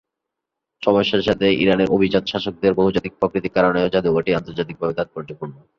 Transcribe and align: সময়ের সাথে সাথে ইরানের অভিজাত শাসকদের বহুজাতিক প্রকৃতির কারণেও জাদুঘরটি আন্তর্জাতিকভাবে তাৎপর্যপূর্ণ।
সময়ের 0.81 1.07
সাথে 1.09 1.25
সাথে 1.29 1.45
ইরানের 1.63 1.91
অভিজাত 1.95 2.23
শাসকদের 2.27 2.77
বহুজাতিক 2.79 3.13
প্রকৃতির 3.19 3.55
কারণেও 3.57 3.91
জাদুঘরটি 3.93 4.31
আন্তর্জাতিকভাবে 4.33 4.97
তাৎপর্যপূর্ণ। 4.99 5.55